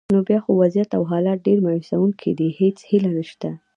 [0.13, 3.49] نو بیا خو وضعیت او حالات ډېر مایوسونکي دي، هیڅ هیله نشته.